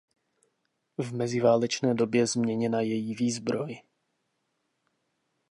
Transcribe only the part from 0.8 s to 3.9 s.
V meziválečné době změněna její výzbroj.